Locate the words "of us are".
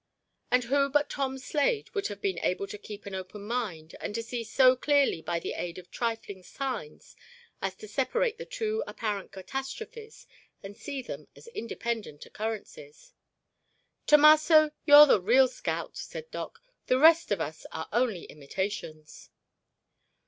17.31-17.87